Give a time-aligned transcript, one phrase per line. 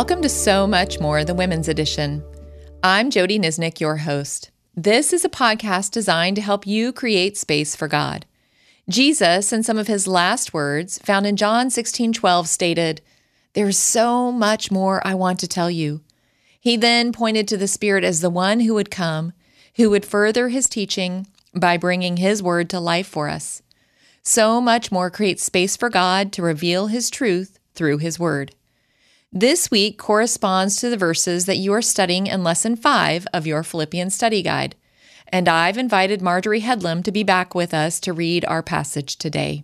[0.00, 2.24] Welcome to So Much More, the Women's Edition.
[2.82, 4.50] I'm Jody Nisnik, your host.
[4.74, 8.24] This is a podcast designed to help you create space for God.
[8.88, 13.02] Jesus, in some of his last words, found in John 16 12, stated,
[13.52, 16.00] There's so much more I want to tell you.
[16.58, 19.34] He then pointed to the Spirit as the one who would come,
[19.76, 23.60] who would further his teaching by bringing his word to life for us.
[24.22, 28.54] So much more creates space for God to reveal his truth through his word.
[29.32, 33.62] This week corresponds to the verses that you are studying in Lesson 5 of your
[33.62, 34.74] Philippians study guide,
[35.28, 39.62] and I've invited Marjorie Headlam to be back with us to read our passage today.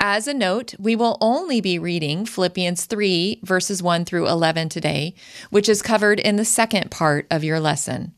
[0.00, 5.14] As a note, we will only be reading Philippians 3, verses 1 through 11 today,
[5.50, 8.14] which is covered in the second part of your lesson.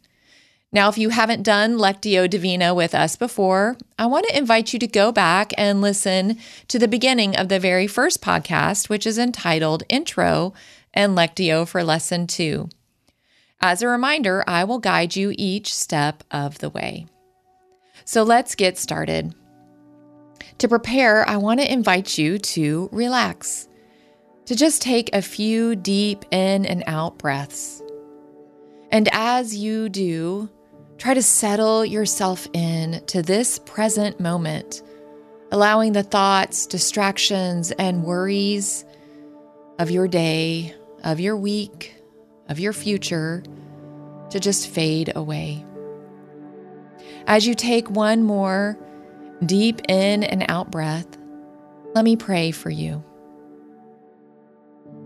[0.70, 4.78] Now, if you haven't done Lectio Divina with us before, I want to invite you
[4.80, 6.36] to go back and listen
[6.68, 10.52] to the beginning of the very first podcast, which is entitled Intro
[10.94, 12.68] and Lectio for Lesson 2.
[13.60, 17.06] As a reminder, I will guide you each step of the way.
[18.04, 19.34] So let's get started.
[20.58, 23.68] To prepare, I want to invite you to relax,
[24.46, 27.82] to just take a few deep in and out breaths.
[28.90, 30.48] And as you do,
[30.96, 34.82] try to settle yourself in to this present moment,
[35.52, 38.84] allowing the thoughts, distractions, and worries
[39.78, 41.94] of your day of your week,
[42.48, 43.42] of your future,
[44.30, 45.64] to just fade away.
[47.26, 48.78] As you take one more
[49.44, 51.06] deep in and out breath,
[51.94, 53.04] let me pray for you.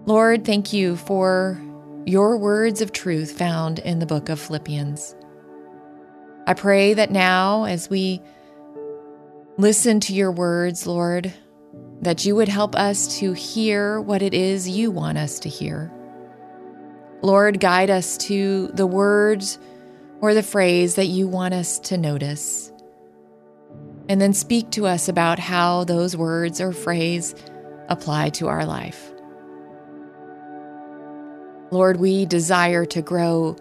[0.07, 1.61] Lord, thank you for
[2.07, 5.15] your words of truth found in the book of Philippians.
[6.47, 8.21] I pray that now, as we
[9.59, 11.33] listen to your words, Lord,
[12.03, 15.91] that you would help us to hear what it is you want us to hear.
[17.23, 19.59] Lord, guide us to the words
[20.21, 22.73] or the phrase that you want us to notice.
[24.09, 27.37] And then speak to us about how those words or phrase
[27.89, 29.13] apply to our life.
[31.71, 33.57] Lord, we desire to grow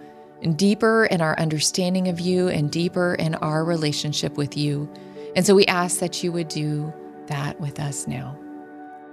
[0.56, 4.92] deeper in our understanding of you and deeper in our relationship with you.
[5.36, 6.92] And so we ask that you would do
[7.32, 8.38] that with us now.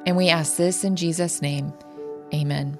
[0.07, 1.73] And we ask this in Jesus' name.
[2.35, 2.79] Amen.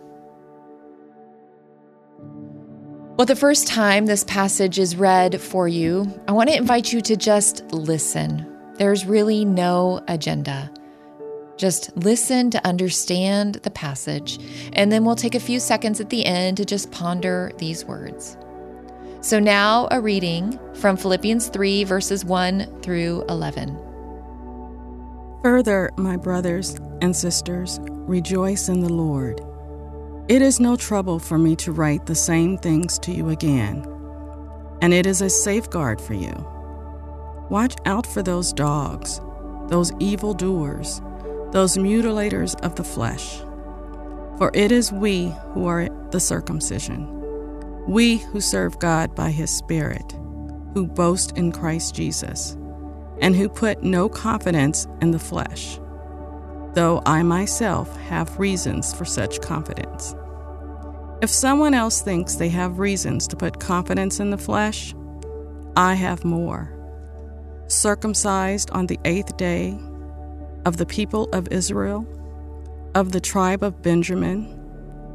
[3.17, 7.01] Well, the first time this passage is read for you, I want to invite you
[7.01, 8.47] to just listen.
[8.75, 10.71] There's really no agenda.
[11.57, 14.39] Just listen to understand the passage,
[14.73, 18.37] and then we'll take a few seconds at the end to just ponder these words.
[19.21, 23.88] So, now a reading from Philippians 3, verses 1 through 11.
[25.43, 29.41] Further, my brothers and sisters, rejoice in the Lord.
[30.27, 33.87] It is no trouble for me to write the same things to you again,
[34.83, 36.35] and it is a safeguard for you.
[37.51, 39.21] Watch out for those dogs,
[39.69, 41.01] those evil doers,
[41.53, 43.39] those mutilators of the flesh.
[44.39, 47.07] For it is we who are the circumcision,
[47.87, 50.17] we who serve God by his Spirit,
[50.75, 52.58] who boast in Christ Jesus
[53.21, 55.79] and who put no confidence in the flesh,
[56.75, 60.15] though I myself have reasons for such confidence.
[61.21, 64.95] If someone else thinks they have reasons to put confidence in the flesh,
[65.77, 66.75] I have more.
[67.67, 69.79] Circumcised on the eighth day,
[70.65, 72.07] of the people of Israel,
[72.95, 74.55] of the tribe of Benjamin,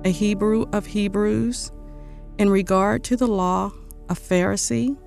[0.05, 1.71] a Hebrew of Hebrews,
[2.37, 3.71] in regard to the law,
[4.09, 4.97] a Pharisee,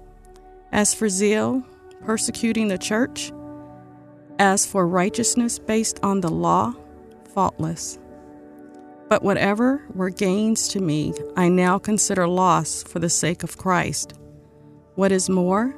[0.73, 1.63] as for zeal,
[2.05, 3.33] persecuting the church.
[4.39, 6.75] As for righteousness based on the law,
[7.35, 7.99] faultless.
[9.09, 14.15] But whatever were gains to me, I now consider loss for the sake of Christ.
[14.95, 15.75] What is more,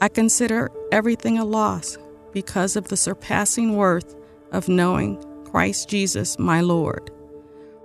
[0.00, 1.98] I consider everything a loss
[2.32, 4.14] because of the surpassing worth
[4.52, 7.10] of knowing Christ Jesus my Lord,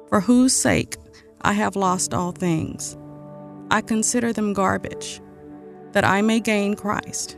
[0.07, 0.97] for whose sake
[1.41, 2.95] I have lost all things.
[3.71, 5.19] I consider them garbage,
[5.93, 7.37] that I may gain Christ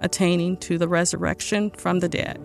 [0.00, 2.38] attaining to the resurrection from the dead.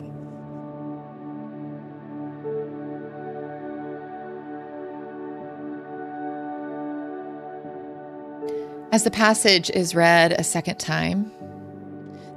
[8.92, 11.31] As the passage is read a second time,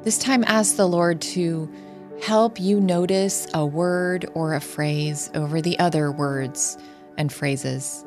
[0.05, 1.69] this time ask the Lord to
[2.23, 6.79] help you notice a word or a phrase over the other words
[7.19, 8.05] and phrases.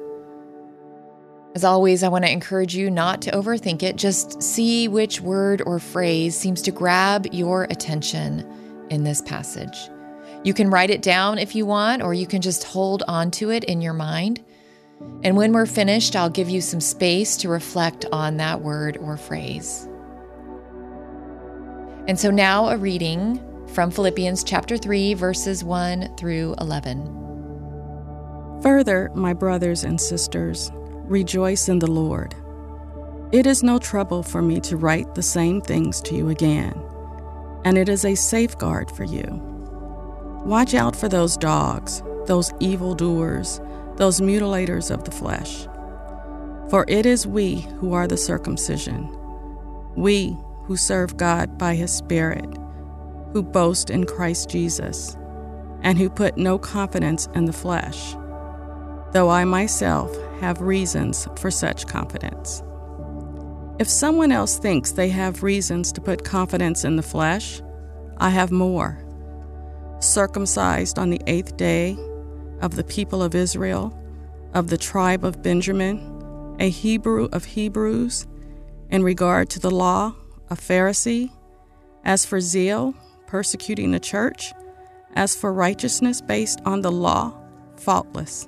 [1.58, 3.96] As always, I want to encourage you not to overthink it.
[3.96, 8.46] Just see which word or phrase seems to grab your attention
[8.92, 9.90] in this passage.
[10.44, 13.50] You can write it down if you want, or you can just hold on to
[13.50, 14.46] it in your mind.
[15.24, 19.18] And when we're finished, I'll give you some space to reflect on that word or
[19.18, 19.90] phrase.
[22.08, 23.42] And so now a reading
[23.74, 28.60] from Philippians chapter 3, verses 1 through 11.
[28.62, 30.72] Further, my brothers and sisters,
[31.08, 32.36] rejoice in the Lord.
[33.32, 36.82] It is no trouble for me to write the same things to you again,
[37.66, 39.26] and it is a safeguard for you.
[40.46, 43.60] Watch out for those dogs, those evildoers,
[43.96, 45.68] those mutilators of the flesh.
[46.70, 49.10] For it is we who are the circumcision,
[49.96, 52.58] we who serve God by His Spirit,
[53.34, 55.18] who boast in Christ Jesus,
[55.82, 58.16] and who put no confidence in the flesh,
[59.12, 62.64] though I myself have reasons for such confidence.
[63.80, 67.62] If someone else thinks they have reasons to put confidence in the flesh,
[68.18, 68.98] I have more.
[70.00, 71.98] Circumcised on the eighth day,
[72.62, 73.98] of the people of Israel,
[74.54, 78.28] of the tribe of Benjamin, a Hebrew of Hebrews,
[78.90, 80.16] in regard to the law,
[80.50, 81.32] a Pharisee,
[82.04, 82.96] as for zeal,
[83.28, 84.54] persecuting the church,
[85.16, 87.38] as for righteousness based on the law,
[87.76, 88.48] faultless.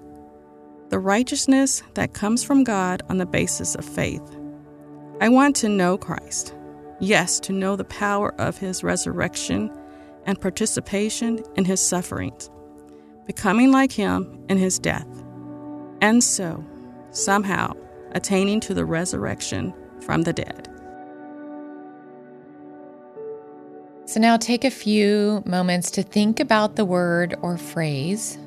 [0.91, 4.21] the righteousness that comes from God on the basis of faith.
[5.21, 6.53] I want to know Christ,
[6.99, 9.71] yes, to know the power of his resurrection
[10.25, 12.49] and participation in his sufferings,
[13.25, 15.07] becoming like him in his death,
[16.01, 16.61] and so,
[17.11, 17.73] somehow,
[18.11, 20.67] attaining to the resurrection from the dead.
[24.07, 28.37] So now take a few moments to think about the word or phrase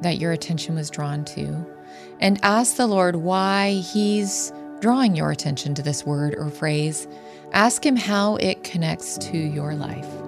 [0.00, 1.66] that your attention was drawn to
[2.20, 7.06] and ask the Lord why He's drawing your attention to this word or phrase.
[7.52, 10.21] Ask Him how it connects to your life.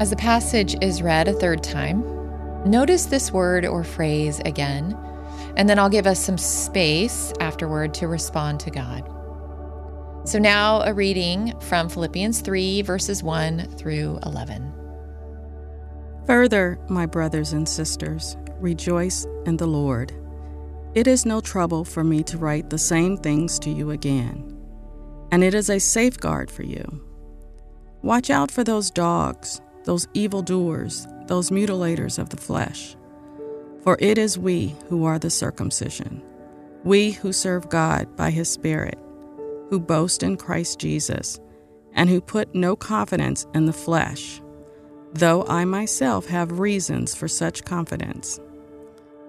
[0.00, 2.04] As the passage is read a third time,
[2.64, 4.96] notice this word or phrase again,
[5.56, 9.02] and then I'll give us some space afterward to respond to God.
[10.24, 14.72] So now a reading from Philippians 3, verses 1 through 11.
[16.26, 20.12] Further, my brothers and sisters, rejoice in the Lord.
[20.94, 24.56] It is no trouble for me to write the same things to you again,
[25.32, 27.04] and it is a safeguard for you.
[28.02, 32.94] Watch out for those dogs those evildoers, those mutilators of the flesh.
[33.80, 36.22] For it is we who are the circumcision,
[36.84, 38.98] we who serve God by his Spirit,
[39.70, 41.40] who boast in Christ Jesus,
[41.94, 44.42] and who put no confidence in the flesh,
[45.14, 48.38] though I myself have reasons for such confidence.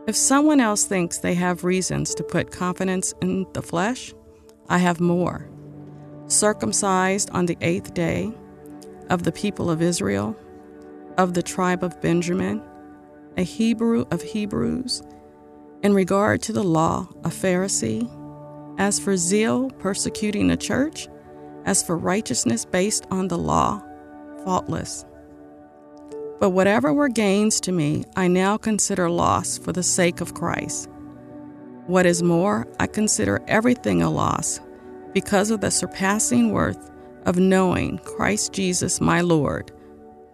[0.07, 4.13] If someone else thinks they have reasons to put confidence in the flesh,
[4.67, 5.49] I have more.
[6.27, 8.33] Circumcised on the eighth day
[9.09, 10.35] of the people of Israel,
[11.19, 12.63] of the tribe of Benjamin,
[13.35, 15.03] a Hebrew of Hebrews,
[15.83, 18.09] in regard to the law, a Pharisee,
[18.77, 21.09] As for zeal, persecuting the church,
[21.65, 23.83] as for righteousness based on the law,
[24.45, 25.03] faultless.
[26.39, 30.87] But whatever were gains to me, I now consider loss for the sake of Christ.
[31.87, 34.61] What is more, I consider everything a loss
[35.13, 36.89] because of the surpassing worth
[37.25, 39.73] of knowing Christ Jesus my Lord,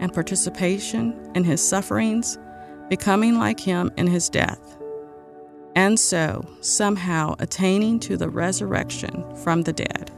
[0.00, 2.38] and participation in his sufferings,
[2.88, 4.78] becoming like him in his death,
[5.76, 10.10] and so somehow attaining to the resurrection from the dead.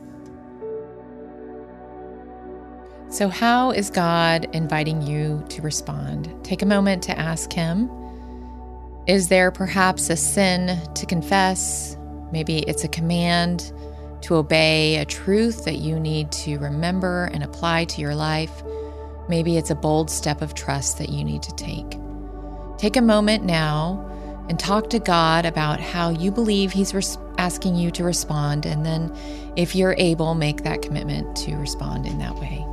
[3.13, 6.35] So, how is God inviting you to respond?
[6.43, 7.91] Take a moment to ask Him.
[9.07, 11.99] Is there perhaps a sin to confess?
[12.33, 13.71] Maybe it's a command
[14.23, 18.63] to obey, a truth that you need to remember and apply to your life.
[19.29, 21.99] Maybe it's a bold step of trust that you need to take.
[22.79, 24.09] Take a moment now
[24.49, 28.67] and talk to God about how you believe He's res- asking you to respond.
[28.67, 29.15] And then,
[29.57, 32.67] if you're able, make that commitment to respond in that way.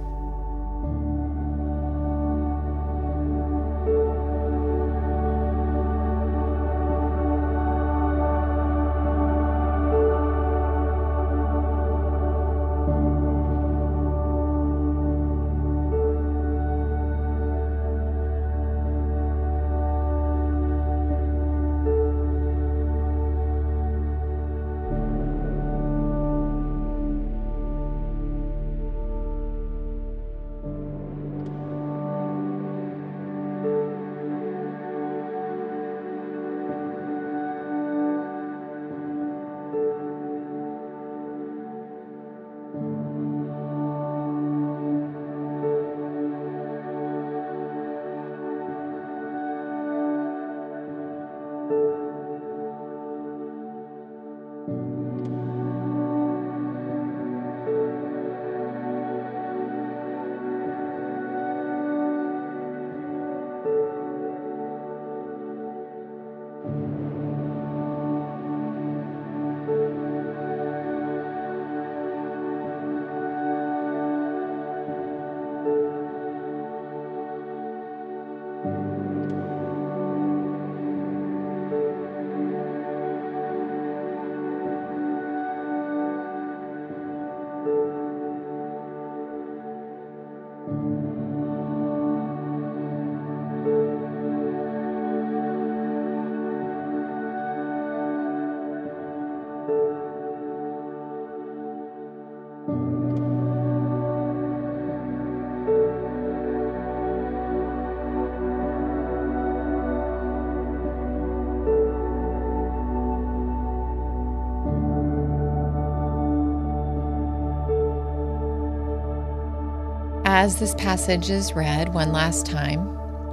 [120.39, 122.87] As this passage is read one last time,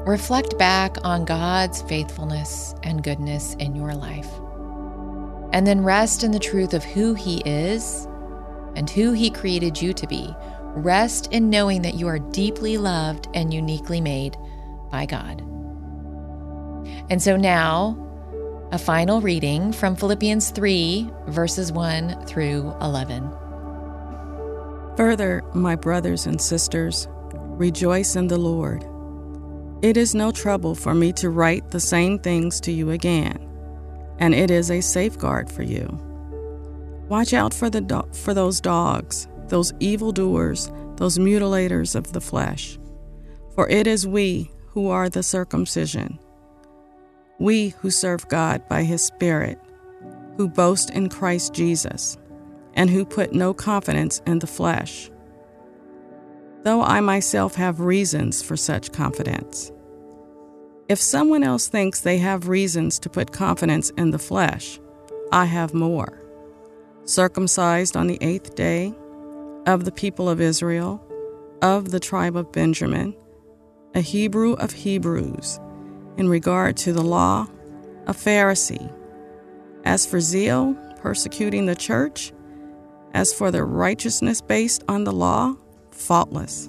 [0.08, 4.28] reflect back on God's faithfulness and goodness in your life.
[5.52, 8.08] And then rest in the truth of who He is
[8.74, 10.34] and who He created you to be.
[10.74, 14.36] Rest in knowing that you are deeply loved and uniquely made
[14.90, 15.42] by God.
[17.08, 17.96] And so now,
[18.72, 23.45] a final reading from Philippians 3, verses 1 through 11.
[24.96, 28.82] Further, my brothers and sisters, rejoice in the Lord.
[29.82, 33.38] It is no trouble for me to write the same things to you again,
[34.18, 35.86] and it is a safeguard for you.
[37.10, 42.78] Watch out for, the do- for those dogs, those evildoers, those mutilators of the flesh.
[43.54, 46.18] For it is we who are the circumcision,
[47.38, 49.58] we who serve God by His Spirit,
[50.38, 52.16] who boast in Christ Jesus
[52.76, 55.10] and who put no confidence in the flesh.
[56.62, 59.72] Though I myself have reasons for such confidence.
[60.88, 64.78] If someone else thinks they have reasons to put confidence in the flesh,
[65.32, 66.22] I have more.
[67.04, 68.94] Circumcised on the eighth day,
[69.66, 71.02] of the people of Israel,
[71.60, 73.16] of the tribe of Benjamin,
[73.94, 75.58] a Hebrew of Hebrews,
[76.16, 77.48] in regard to the law,
[78.06, 78.92] a Pharisee.
[79.84, 82.32] As for zeal, persecuting the church,
[83.14, 85.54] As for the righteousness based on the law,
[85.90, 86.68] faultless.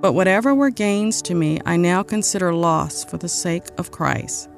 [0.00, 4.48] But whatever were gains to me, I now consider loss for the sake of Christ.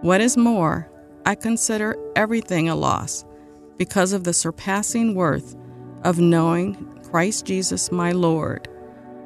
[0.00, 0.90] What is more,
[1.24, 3.24] I consider everything a loss
[3.78, 5.56] because of the surpassing worth
[6.04, 6.74] of knowing
[7.10, 8.68] Christ Jesus my Lord,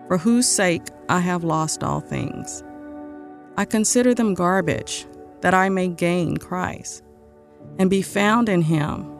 [0.08, 2.62] for whose sake I have lost all things.
[3.56, 5.06] I consider them garbage,
[5.42, 7.02] that I may gain Christ,
[7.78, 9.19] and be found in him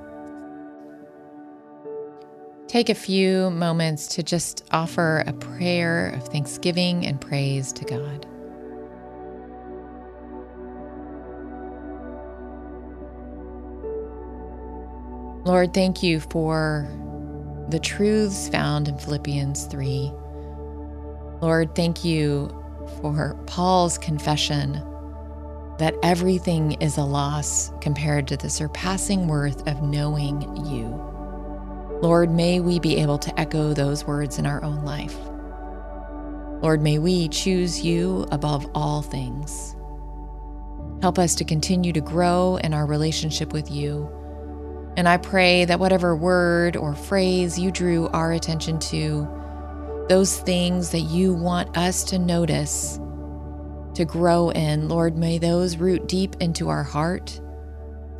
[2.71, 8.25] Take a few moments to just offer a prayer of thanksgiving and praise to God.
[15.45, 16.87] Lord, thank you for
[17.67, 20.09] the truths found in Philippians 3.
[21.41, 22.57] Lord, thank you
[23.01, 24.81] for Paul's confession
[25.77, 31.10] that everything is a loss compared to the surpassing worth of knowing you.
[32.01, 35.15] Lord, may we be able to echo those words in our own life.
[36.63, 39.75] Lord, may we choose you above all things.
[41.03, 44.09] Help us to continue to grow in our relationship with you.
[44.97, 49.27] And I pray that whatever word or phrase you drew our attention to,
[50.09, 52.99] those things that you want us to notice,
[53.93, 57.39] to grow in, Lord, may those root deep into our heart,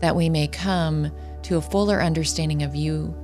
[0.01, 3.17] that we may come to a fuller understanding of you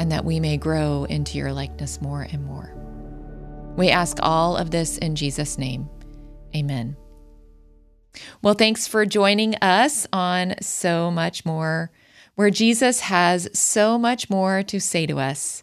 [0.00, 2.74] and that we may grow into your likeness more and more.
[3.76, 5.90] We ask all of this in Jesus' name.
[6.56, 6.96] Amen.
[8.40, 11.90] Well, thanks for joining us on So Much More,
[12.34, 15.62] where Jesus has so much more to say to us,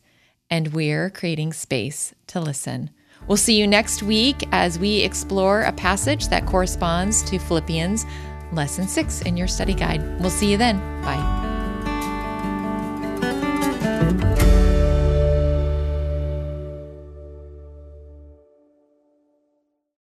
[0.52, 2.92] and we're creating space to listen.
[3.28, 8.06] We'll see you next week as we explore a passage that corresponds to Philippians
[8.54, 10.22] Lesson 6 in your study guide.
[10.22, 10.78] We'll see you then.
[11.02, 11.47] Bye.